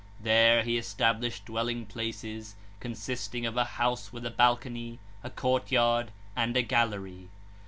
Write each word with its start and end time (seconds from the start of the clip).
There 0.19 0.63
he 0.63 0.79
established 0.79 1.45
dwelling 1.45 1.85
places, 1.85 2.55
consisting 2.79 3.45
of 3.45 3.55
a 3.55 3.63
house 3.77 4.11
with 4.11 4.25
a 4.25 4.31
balcony, 4.31 4.97
a 5.23 5.29
courtyard, 5.29 6.09
and 6.35 6.57
a 6.57 6.63
gallery. 6.63 7.29